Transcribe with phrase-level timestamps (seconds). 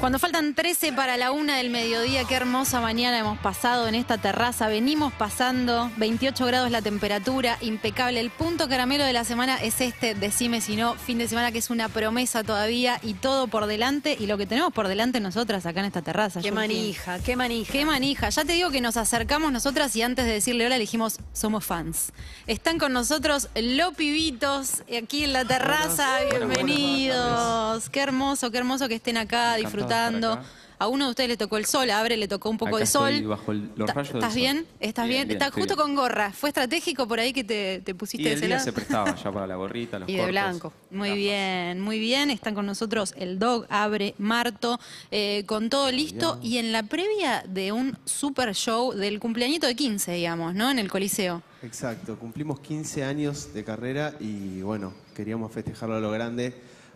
[0.00, 4.18] Cuando faltan 13 para la una del mediodía, qué hermosa mañana hemos pasado en esta
[4.18, 4.68] terraza.
[4.68, 8.20] Venimos pasando, 28 grados la temperatura, impecable.
[8.20, 11.58] El punto caramelo de la semana es este, decime si no, fin de semana que
[11.58, 14.14] es una promesa todavía y todo por delante.
[14.18, 16.42] Y lo que tenemos por delante nosotras acá en esta terraza.
[16.42, 17.72] Qué manija, qué manija.
[17.72, 18.28] Qué manija.
[18.28, 21.64] Ya te digo que nos acercamos nosotras y antes de decirle hola le dijimos, somos
[21.64, 22.12] fans.
[22.46, 26.18] Están con nosotros los pibitos aquí en la terraza.
[26.28, 27.88] Bienvenidos.
[27.88, 29.83] Qué hermoso, qué hermoso que estén acá disfrutando.
[29.84, 30.42] Acá.
[30.76, 32.78] A uno de ustedes le tocó el sol, a Abre le tocó un poco Acá
[32.80, 33.10] de sol.
[33.12, 34.40] estoy bajo el- los Ta- rayos del ¿Estás sol.
[34.42, 34.66] bien?
[34.80, 35.18] ¿Estás bien?
[35.18, 35.86] Bien, bien, Estás justo bien.
[35.86, 36.32] con gorra.
[36.32, 38.64] ¿Fue estratégico por ahí que te, te pusiste Y de el ese día lado?
[38.64, 40.72] se prestaba ya para la gorrita, los Y de blanco.
[40.90, 41.16] Muy Gafas.
[41.18, 42.28] bien, muy bien.
[42.30, 44.80] Están con nosotros el Dog, Abre, Marto,
[45.12, 46.40] eh, con todo listo.
[46.42, 50.72] Y en la previa de un super show del cumpleañito de 15, digamos, ¿no?
[50.72, 51.40] En el Coliseo.
[51.62, 56.52] Exacto, cumplimos 15 años de carrera y bueno, queríamos festejarlo a lo grande,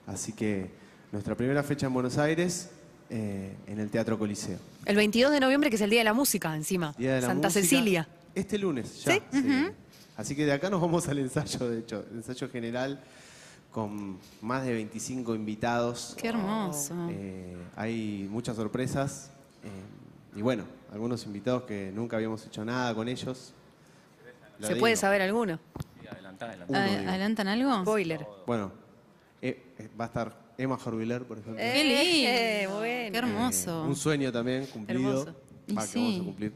[0.07, 0.70] así que
[1.12, 2.71] nuestra primera fecha en Buenos Aires,
[3.10, 4.59] eh, en el Teatro Coliseo.
[4.84, 6.95] El 22 de noviembre, que es el Día de la Música, encima.
[6.98, 8.09] Día de la Santa Música, Cecilia.
[8.34, 9.12] Este lunes ya.
[9.15, 9.23] ¿Sí?
[9.32, 9.66] sí.
[10.16, 13.00] Así que de acá nos vamos al ensayo, de hecho, ensayo general
[13.70, 16.15] con más de 25 invitados.
[16.18, 16.95] Qué hermoso.
[17.10, 19.30] Eh, hay muchas sorpresas
[19.62, 23.52] eh, y bueno, algunos invitados que nunca habíamos hecho nada con ellos.
[24.59, 24.82] Lo ¿Se digo.
[24.82, 25.60] puede saber alguno?
[26.00, 26.72] Sí, adelantá, adelantá.
[26.72, 27.10] Uno, A- digo.
[27.10, 27.82] ¿Adelantan algo?
[27.82, 28.26] Spoiler.
[28.46, 28.72] Bueno,
[29.40, 31.62] eh, eh, va a estar Emma Jorviler, por ejemplo.
[31.62, 32.28] Qué lindo.
[32.28, 33.12] Eh, bueno.
[33.12, 33.84] Qué hermoso.
[33.84, 35.23] Eh, un sueño también cumplido.
[35.23, 35.34] Hermoso.
[35.76, 35.98] Va, que sí.
[36.00, 36.52] vamos a cumplir.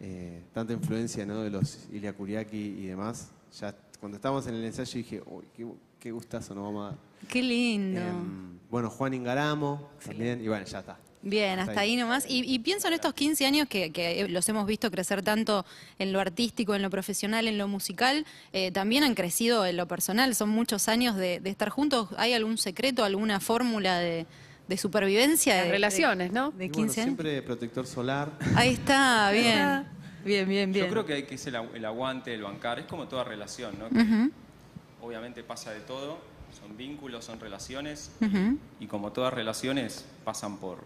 [0.00, 1.42] Eh, tanta influencia ¿no?
[1.42, 3.30] de los Ilia Kuriaki y demás.
[3.58, 5.66] Ya cuando estábamos en el ensayo dije, uy, qué,
[5.98, 6.98] qué gustazo nos vamos a dar.
[7.28, 8.00] Qué lindo.
[8.00, 10.44] Em, bueno, Juan Ingaramo también.
[10.44, 10.98] Y bueno, ya está.
[11.22, 11.90] Bien, Hasta hasta ahí.
[11.92, 12.24] ahí nomás.
[12.28, 15.64] Y, y pienso en estos 15 años que, que los hemos visto crecer tanto
[15.98, 19.86] en lo artístico, en lo profesional, en lo musical, eh, también han crecido en lo
[19.86, 20.34] personal.
[20.34, 22.08] Son muchos años de, de estar juntos.
[22.16, 24.26] ¿Hay algún secreto, alguna fórmula de,
[24.66, 25.54] de supervivencia?
[25.56, 26.50] Las de- relaciones, ¿no?
[26.50, 26.94] De, Y 15 bueno, años.
[27.04, 28.32] siempre protector solar.
[28.56, 29.86] Ahí está, bien.
[30.24, 30.86] Bien, bien, bien.
[30.86, 32.78] Yo creo que hay que ser el, el aguante, el bancar.
[32.80, 33.88] Es como toda relación, ¿no?
[35.00, 36.18] Obviamente pasa de todo.
[36.60, 38.10] Son vínculos, son relaciones.
[38.78, 40.84] Y como todas relaciones pasan por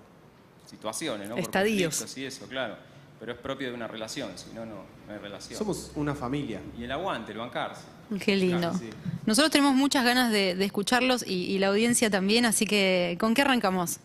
[0.66, 1.34] situaciones, ¿no?
[1.36, 1.96] Por Estadios.
[1.96, 2.76] conflictos y eso, claro.
[3.18, 4.74] Pero es propio de una relación, si no, no,
[5.06, 5.58] no hay relación.
[5.58, 6.60] Somos una familia.
[6.78, 7.82] Y el aguante, el bancarse.
[8.20, 8.58] Qué lindo.
[8.58, 8.90] Claro, sí.
[9.24, 13.32] Nosotros tenemos muchas ganas de, de escucharlos y, y la audiencia también, así que ¿con
[13.34, 13.98] qué arrancamos?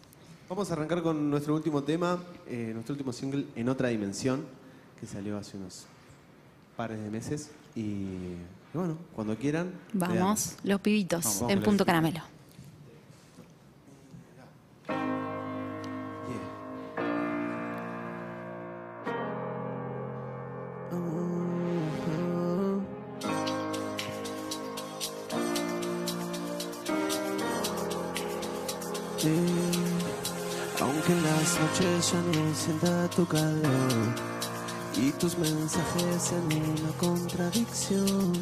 [0.47, 4.45] Vamos a arrancar con nuestro último tema, eh, nuestro último single, En Otra Dimensión,
[4.99, 5.85] que salió hace unos
[6.75, 7.51] pares de meses.
[7.75, 8.37] Y, y
[8.73, 9.71] bueno, cuando quieran.
[9.93, 12.21] Vamos, los pibitos Vamos, en punto caramelo.
[30.81, 33.61] Aunque en las noches ya no sienta tu calor
[34.97, 38.33] y tus mensajes sean una contradicción,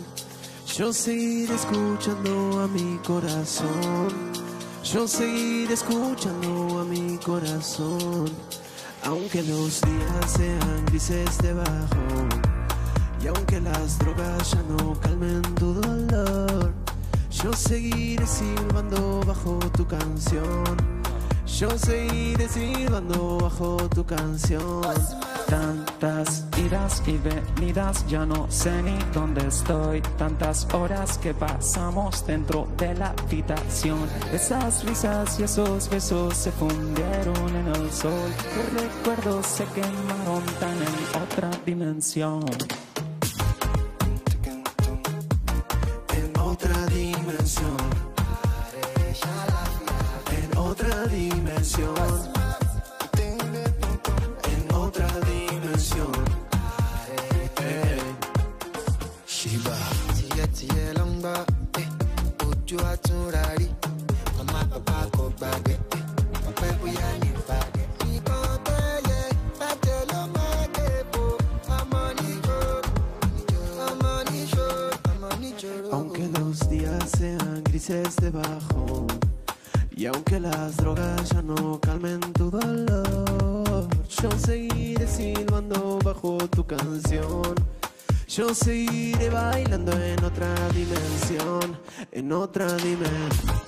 [0.75, 4.07] yo seguiré escuchando a mi corazón.
[4.83, 8.29] Yo seguiré escuchando a mi corazón,
[9.03, 12.27] aunque los días sean debajo
[13.23, 16.73] y aunque las drogas ya no calmen tu dolor.
[17.31, 20.75] Yo seguiré silbando bajo tu canción.
[21.47, 24.83] Yo seguiré silbando bajo tu canción.
[25.49, 29.99] Tantas idas y venidas, ya no sé ni dónde estoy.
[30.15, 34.07] Tantas horas que pasamos dentro de la habitación.
[34.31, 38.31] Esas risas y esos besos se fundieron en el sol.
[38.53, 42.45] Tus recuerdos se quemaron tan en otra dimensión.
[46.15, 47.77] En otra dimensión.
[50.31, 52.18] En otra dimensión.
[77.89, 79.07] Debajo
[79.95, 87.55] y aunque las drogas ya no calmen tu dolor, yo seguiré silbando bajo tu canción.
[88.27, 91.79] Yo seguiré bailando en otra dimensión,
[92.11, 93.58] en otra dimensión,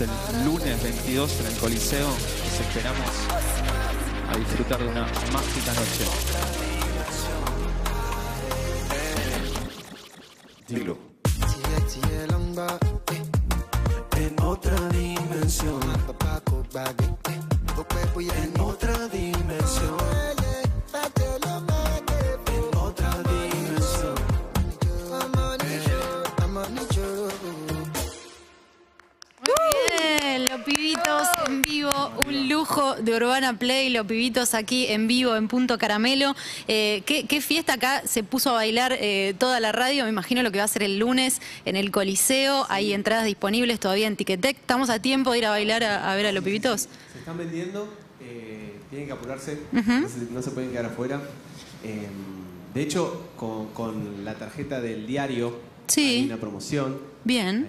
[0.00, 2.08] vemos el lunes 22 en el Coliseo.
[2.08, 3.08] Los esperamos
[4.28, 5.02] a disfrutar de una
[5.32, 6.04] mágica noche.
[10.68, 10.98] Dilo.
[14.16, 15.80] En otra dimensión,
[18.18, 18.93] en otra
[32.64, 36.34] un lujo de Urbana Play, los pibitos aquí en vivo en Punto Caramelo.
[36.66, 40.04] Eh, ¿qué, qué fiesta acá se puso a bailar eh, toda la radio?
[40.04, 42.64] Me imagino lo que va a ser el lunes en el Coliseo.
[42.70, 44.56] Hay entradas disponibles todavía en Ticketek.
[44.56, 46.88] ¿Estamos a tiempo de ir a bailar a, a ver a los pibitos?
[47.12, 51.20] Se están vendiendo, eh, tienen que apurarse, no, se, no se pueden quedar afuera.
[51.84, 52.06] Eh,
[52.72, 56.20] de hecho, con, con la tarjeta del diario Sí.
[56.20, 57.66] hay una promoción, Bien,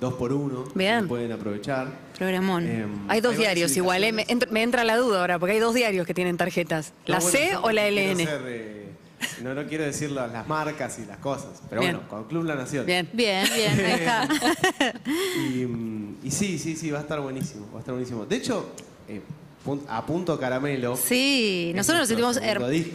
[0.00, 1.00] dos por uno, Bien.
[1.02, 2.03] que pueden aprovechar.
[2.18, 2.66] Programón.
[2.66, 4.12] Eh, Hay dos diarios igual, ¿eh?
[4.12, 6.92] me, entra, me entra la duda ahora, porque hay dos diarios que tienen tarjetas.
[7.06, 8.16] ¿La bueno, C o la LN?
[8.24, 8.84] ser, eh,
[9.42, 11.94] no, no quiero decir la- las marcas y las cosas, pero Bien.
[11.94, 12.84] bueno, con Club La Nación.
[12.86, 13.08] Bien.
[13.12, 14.28] Bien, bien, ahí está.
[15.38, 15.62] Y,
[16.26, 18.24] y sí, sí, sí, va a estar buenísimo, va a estar buenísimo.
[18.26, 18.70] De hecho,
[19.08, 19.20] eh,
[19.88, 20.94] a punto caramelo.
[20.96, 22.38] Sí, nosotros nos sentimos,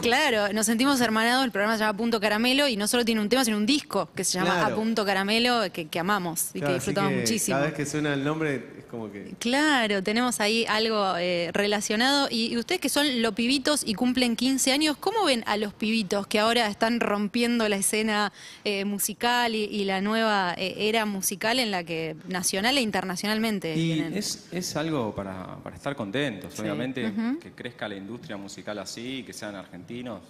[0.00, 3.28] claro, nos sentimos hermanados, el programa se llama Punto Caramelo y no solo tiene un
[3.28, 4.74] tema, sino un disco que se llama Claro.
[4.74, 7.56] A Punto Caramelo, que, que amamos y Claro, que disfrutamos que muchísimo.
[7.56, 9.34] Cada vez que suena el nombre como que.
[9.38, 12.28] Claro, tenemos ahí algo eh, relacionado.
[12.30, 15.72] Y, y ustedes que son los pibitos y cumplen 15 años, ¿cómo ven a los
[15.72, 18.32] pibitos que ahora están rompiendo la escena
[18.64, 23.76] eh, musical y, y la nueva eh, era musical en la que nacional e internacionalmente
[23.76, 24.14] Y vienen?
[24.16, 26.62] es, es algo para, para estar contentos, Sí.
[26.62, 30.20] obviamente, que crezca la industria musical así, que sean argentinos,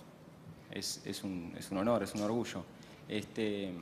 [0.71, 2.65] es, es un, es un honor, es un orgullo.
[3.09, 3.73] Este,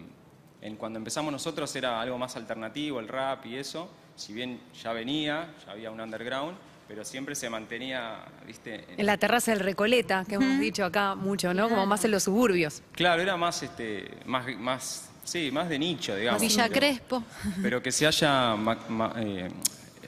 [0.62, 4.92] en, cuando empezamos nosotros era algo más alternativo, el rap y eso, si bien ya
[4.92, 6.56] venía, ya había un underground,
[6.88, 11.14] pero siempre se mantenía, viste, en- En la terraza del Recoleta, que hemos dicho acá
[11.14, 11.68] mucho, ¿no?
[11.68, 12.82] Como más en los suburbios.
[12.92, 16.40] Claro, era más, este, más, más, sí, más de nicho, digamos.
[16.40, 17.22] Villa pero- Crespo.
[17.62, 19.48] Pero que se haya ma- ma- eh,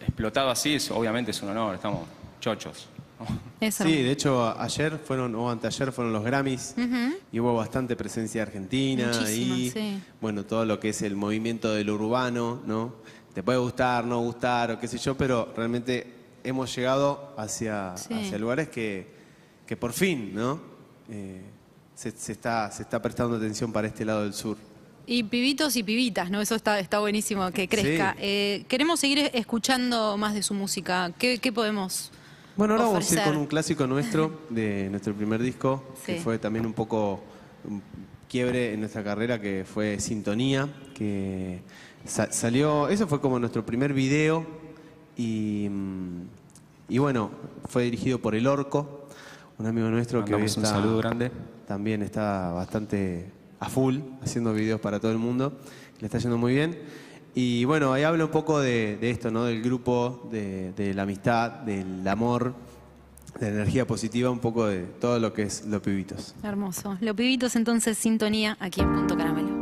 [0.06, 2.06] explotado así, es, obviamente es un honor, estamos
[2.40, 2.88] chochos.
[3.60, 3.84] Eso.
[3.84, 6.74] Sí, de hecho, a- ayer fueron, o anteayer fueron los Grammys
[7.30, 10.02] y hubo bastante presencia argentina Muchísima, y, sí.
[10.22, 12.94] bueno, todo lo que es el movimiento del urbano, ¿no?
[13.34, 16.06] Te puede gustar, no gustar o qué sé yo, pero realmente
[16.42, 18.12] hemos llegado hacia, Sí.
[18.14, 19.06] hacia lugares que,
[19.66, 20.60] que por fin, ¿no?
[21.08, 21.40] Eh,
[21.94, 24.56] se, se está, se está prestando atención para este lado del sur.
[25.06, 26.40] Y pibitos y pibitas, ¿no?
[26.40, 28.12] Eso está, está buenísimo que crezca.
[28.12, 28.18] Sí.
[28.22, 31.12] Eh, queremos seguir escuchando más de su música.
[31.18, 32.10] ¿Qué, qué podemos
[32.56, 36.38] Bueno, ahora vamos a ir con un clásico nuestro de nuestro primer disco, que fue
[36.38, 37.22] también un poco
[37.64, 37.82] un
[38.28, 41.60] quiebre en nuestra carrera, que fue Sintonía, que
[42.04, 44.44] sa- salió, eso fue como nuestro primer video
[45.16, 45.68] y,
[46.88, 47.30] y bueno,
[47.68, 49.06] fue dirigido por El Orco,
[49.58, 51.30] un amigo nuestro que hoy Mandamos un está- saludo grande.
[51.66, 53.30] también está bastante
[53.60, 55.58] a full haciendo videos para todo el mundo,
[56.00, 56.78] le está yendo muy bien.
[57.34, 59.44] Y bueno, ahí habla un poco de, de esto, ¿no?
[59.44, 62.54] Del grupo, de, de la amistad, del amor,
[63.38, 66.34] de la energía positiva, un poco de todo lo que es los pibitos.
[66.42, 66.98] Hermoso.
[67.00, 69.59] Los pibitos entonces sintonía aquí en Punto Caramelo.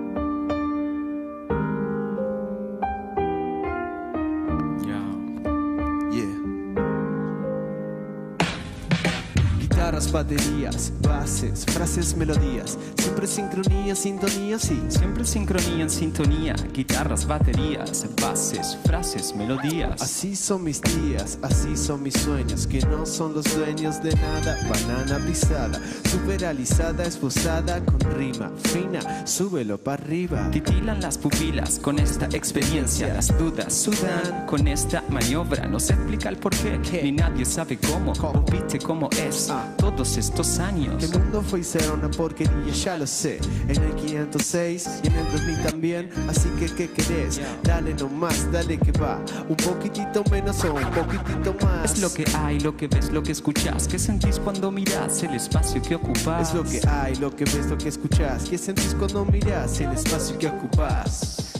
[10.12, 12.78] Baterías, bases, frases, melodías.
[12.96, 14.80] Siempre sincronía, sintonía, sí.
[14.88, 20.00] Siempre sincronía en sintonía, guitarras, baterías, bases, frases, melodías.
[20.00, 24.56] Así son mis días, así son mis sueños, que no son los dueños de nada.
[24.68, 25.78] Banana pisada,
[26.10, 29.26] superalizada, esposada con rima fina.
[29.26, 30.50] Súbelo para arriba.
[30.50, 35.66] Titilan las pupilas con esta experiencia, las dudas sudan con esta maniobra.
[35.66, 37.02] No se explica el porqué, ¿Qué?
[37.02, 38.40] ni nadie sabe cómo, ¿Cómo?
[38.40, 39.74] o viste cómo es Ah.
[39.98, 40.94] Todos estos años.
[40.96, 43.40] Que el mundo fue y será una porquería, ya lo sé.
[43.66, 46.10] En el 506 y en el 2000 también.
[46.28, 47.40] Así que, ¿qué querés?
[47.64, 49.20] Dale nomás, dale que va.
[49.48, 51.94] Un poquitito menos o un poquitito más.
[51.94, 53.88] Es lo que hay, lo que ves, lo que escuchas.
[53.88, 56.50] ¿Qué sentís cuando miras el espacio que ocupas?
[56.50, 58.44] Es lo que hay, lo que ves, lo que escuchas.
[58.48, 61.54] ¿Qué sentís cuando miras el espacio que ocupas?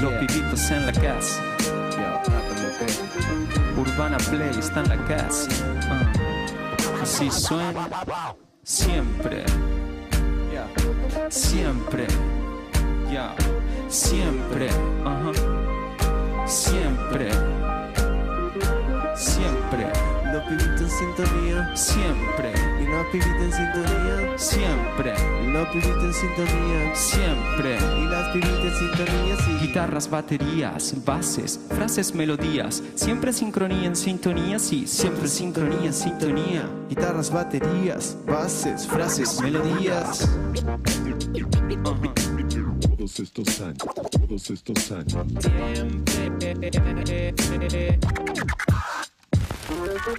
[0.00, 1.42] Los pibitos en la casa.
[3.76, 5.73] Urbana Play está en la casa.
[7.14, 7.88] Así suena.
[8.64, 9.44] Siempre.
[11.28, 12.08] Siempre.
[13.08, 13.32] Ya.
[13.88, 14.68] Siempre.
[16.44, 17.30] Siempre.
[19.14, 20.13] Siempre.
[20.34, 22.52] Los pibitos en sintonía Siempre.
[22.82, 25.14] y no La pibita en sintonía, Siempre,
[25.52, 26.94] la pibita en sintonía.
[26.96, 27.76] siempre.
[27.76, 29.58] Y las pibitas en sintonía, sí.
[29.64, 32.82] Guitarras, baterías, bases, frases, melodías.
[32.96, 34.88] Siempre sincronía en sintonía, sí.
[34.88, 36.68] Siempre sincronía en sintonía.
[36.88, 40.28] Guitarras, baterías, bases, frases, melodías.
[42.96, 43.78] Todos estos años,
[44.10, 45.26] todos estos años.
[50.06, 50.10] Y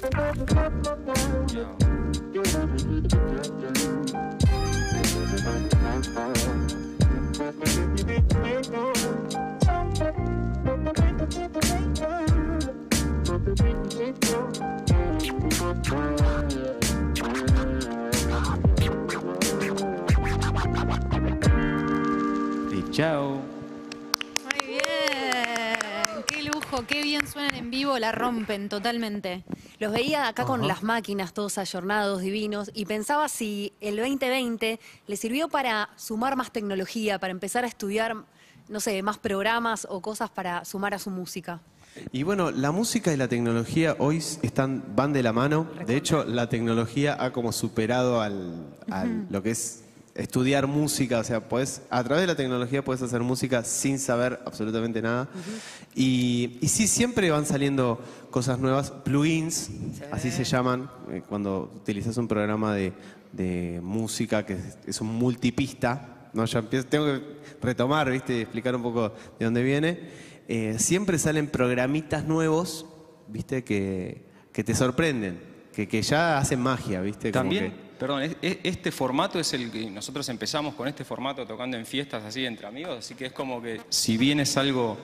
[22.92, 23.40] chao.
[24.44, 24.80] Muy bien.
[26.26, 29.44] Qué lujo, qué bien suenan en vivo, la rompen totalmente.
[29.80, 35.18] Los veía acá con las máquinas, todos ayornados, divinos, y pensaba si el 2020 le
[35.18, 38.16] sirvió para sumar más tecnología, para empezar a estudiar,
[38.70, 41.60] no sé, más programas o cosas para sumar a su música.
[42.12, 45.66] Y bueno, la música y la tecnología hoy están, van de la mano.
[45.88, 49.85] De hecho, la tecnología ha como superado al, al- lo que es
[50.16, 51.20] estudiar música.
[51.20, 55.28] O sea, podés, a través de la tecnología puedes hacer música sin saber absolutamente nada.
[55.94, 58.00] y, y sí, siempre van saliendo
[58.32, 58.92] cosas nuevas.
[58.92, 59.70] Plugins,
[60.12, 62.94] así se llaman, eh, cuando utilizas un programa de,
[63.34, 66.30] de música que es, es un multipista.
[66.34, 67.22] No, ya empiezo, tengo que
[67.62, 68.42] retomar, ¿viste?
[68.42, 70.00] Explicar un poco de dónde viene.
[70.48, 72.86] Eh, siempre salen programitas nuevos,
[73.28, 73.64] ¿viste?
[73.64, 75.40] Que, que te sorprenden,
[75.74, 77.32] que, que ya hacen magia, ¿viste?
[77.32, 81.04] Como También, que- perdón, es- es- este formato es el que nosotros empezamos con este
[81.04, 84.56] formato tocando en fiestas así entre amigos, así que es como que si bien es
[84.58, 84.98] algo,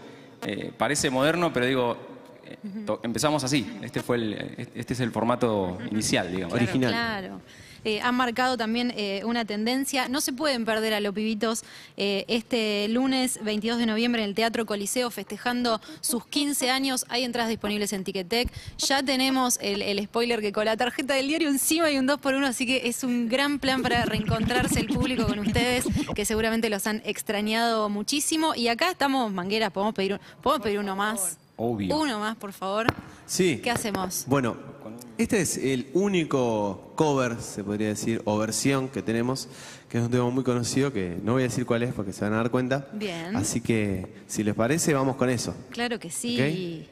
[0.45, 1.97] eh, parece moderno, pero digo,
[2.45, 2.57] eh,
[3.03, 6.53] empezamos así, este, fue el, este es el formato inicial, digamos.
[6.53, 6.91] Claro, Original.
[6.91, 7.41] Claro.
[7.83, 10.07] Eh, han marcado también eh, una tendencia.
[10.07, 11.63] No se pueden perder a los pibitos
[11.97, 17.05] eh, este lunes 22 de noviembre en el Teatro Coliseo festejando sus 15 años.
[17.09, 18.51] Hay entradas disponibles en Ticketek.
[18.77, 22.19] Ya tenemos el, el spoiler que con la tarjeta del diario encima hay un 2
[22.19, 25.85] por 1 así que es un gran plan para reencontrarse el público con ustedes,
[26.15, 28.53] que seguramente los han extrañado muchísimo.
[28.55, 31.37] Y acá estamos, mangueras, podemos pedir, un- podemos pedir uno más.
[31.57, 31.95] Obvio.
[31.97, 32.87] Uno más, por favor.
[33.25, 33.59] Sí.
[33.63, 34.25] ¿Qué hacemos?
[34.27, 34.57] Bueno,
[35.23, 39.47] este es el único cover, se podría decir, o versión que tenemos,
[39.89, 42.23] que es un tema muy conocido, que no voy a decir cuál es porque se
[42.23, 42.87] van a dar cuenta.
[42.93, 43.35] Bien.
[43.35, 45.55] Así que, si les parece, vamos con eso.
[45.69, 46.87] Claro que sí.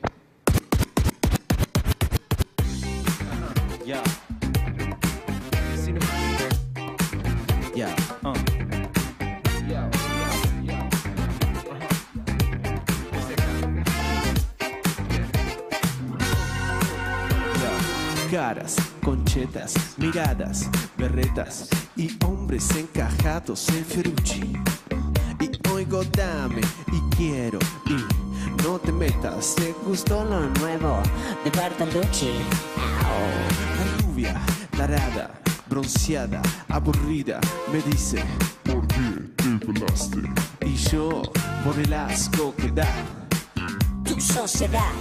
[19.98, 24.54] Miradas, berretas y hombres encajados en Ferrucci.
[25.40, 31.02] Y oigo dame y quiero y no te metas, te gustó lo nuevo
[31.44, 32.32] de Bartolucci.
[32.78, 34.42] La rubia,
[34.78, 35.32] tarada,
[35.68, 37.40] bronceada, aburrida,
[37.72, 38.24] me dice
[38.64, 39.02] ¿Por qué
[39.38, 40.22] te pelaste?
[40.66, 41.24] Y yo,
[41.64, 42.88] por el asco que da
[44.04, 44.92] tu sociedad,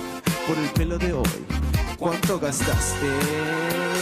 [0.47, 1.45] por el pelo de hoy,
[1.99, 3.98] ¿cuánto gastaste?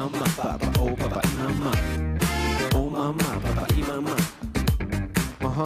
[0.00, 1.72] Oh mamá, papá y mamá, papá, oh papá y mamá.
[2.72, 4.14] Oh mamá, papá y mamá.
[5.40, 5.64] Ajá.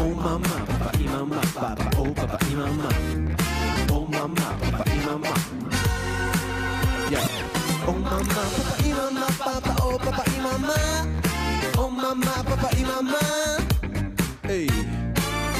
[0.00, 2.88] Oh mamá, papá y mamá, papá, oh papá y mamá.
[3.92, 5.34] Oh mamá, papá y mamá.
[7.08, 7.20] Ya.
[7.86, 10.74] Oh mamá, papá y mamá, papá, oh papá y mamá.
[11.78, 13.18] Oh mamá, papá y mamá.
[14.48, 14.68] Ey.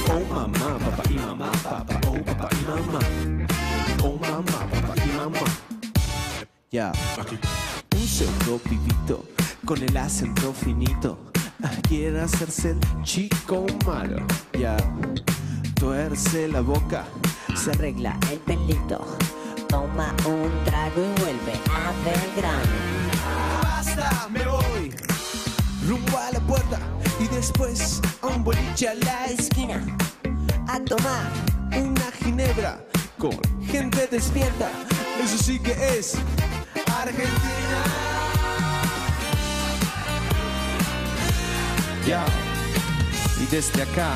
[0.09, 3.01] Oh mamá, papá y mamá, papá, oh papá y mamá.
[4.03, 5.70] Oh mamá, papá y mamá.
[6.73, 6.93] Ya.
[7.97, 9.25] Un pseudo pibito
[9.65, 11.19] con el acento finito.
[11.89, 14.25] Quiere hacerse el chico malo.
[14.57, 14.77] Ya.
[15.75, 17.07] Tuerce la boca.
[17.57, 19.05] se arregla el pelito,
[19.69, 23.63] toma un trago y vuelve a Belgrano.
[23.63, 24.95] Basta, me voy.
[25.89, 26.79] Rumbo a la puerta
[27.19, 29.85] y después a un boliche a la esquina.
[30.69, 31.27] A tomar
[31.77, 32.81] una ginebra
[33.19, 34.71] con gente despierta.
[35.21, 36.17] Eso sí que es
[37.01, 37.81] Argentina.
[42.07, 42.25] Ya.
[43.41, 44.13] Y desde acá,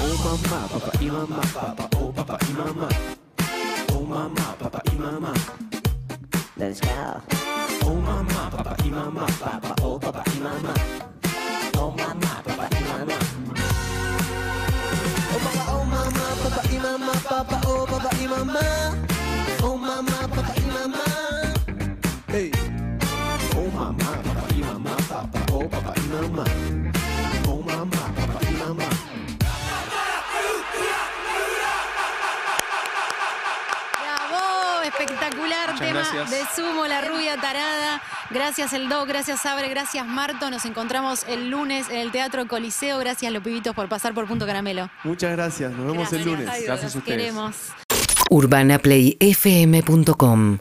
[0.00, 2.88] Oh mamá, papá y mamá, papá, oh papá y mamá.
[3.94, 5.32] Oh mamá, papá y mamá.
[6.56, 6.88] Let's go.
[7.86, 10.74] Oh mamá, papá y mamá, papá, oh papá y mamá.
[11.78, 13.18] Oh mamá, papá y mamá.
[15.32, 19.07] Oh papá, oh mamá, papá y mamá, papá, oh papá y mamá.
[22.38, 26.44] Oh mamá, papá y mamá, papá, oh papá y mamá.
[27.48, 28.84] Oh mamá, papá y mamá.
[34.00, 38.00] Bravo, espectacular tema de Sumo, la rubia tarada.
[38.30, 40.48] Gracias el Doc, gracias Abre, gracias Marto.
[40.48, 42.98] Nos encontramos el lunes en el Teatro Coliseo.
[42.98, 44.88] Gracias los pibitos por pasar por Punto Caramelo.
[45.02, 46.46] Muchas gracias, nos vemos el lunes.
[46.46, 47.04] Gracias, a ustedes.
[47.04, 47.56] Queremos.
[48.30, 50.58] UrbanaPlayFM.com